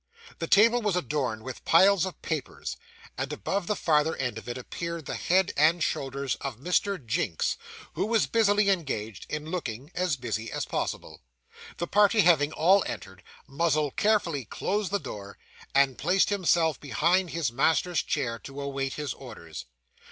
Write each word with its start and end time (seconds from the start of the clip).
The 0.39 0.47
table 0.47 0.81
was 0.81 0.95
adorned 0.95 1.43
with 1.43 1.63
piles 1.63 2.07
of 2.07 2.19
papers; 2.23 2.75
and 3.19 3.31
above 3.31 3.67
the 3.67 3.75
farther 3.75 4.15
end 4.15 4.39
of 4.39 4.49
it, 4.49 4.57
appeared 4.57 5.05
the 5.05 5.13
head 5.13 5.53
and 5.55 5.83
shoulders 5.83 6.33
of 6.41 6.57
Mr. 6.57 6.97
Jinks, 7.05 7.55
who 7.93 8.07
was 8.07 8.25
busily 8.25 8.71
engaged 8.71 9.27
in 9.29 9.51
looking 9.51 9.91
as 9.93 10.15
busy 10.15 10.51
as 10.51 10.65
possible. 10.65 11.21
The 11.77 11.85
party 11.85 12.21
having 12.21 12.51
all 12.51 12.83
entered, 12.87 13.21
Muzzle 13.45 13.91
carefully 13.91 14.43
closed 14.43 14.89
the 14.89 14.97
door, 14.97 15.37
and 15.75 15.99
placed 15.99 16.29
himself 16.31 16.79
behind 16.79 17.29
his 17.29 17.51
master's 17.51 18.01
chair 18.01 18.39
to 18.39 18.59
await 18.59 18.93
his 18.95 19.13
orders. 19.13 19.67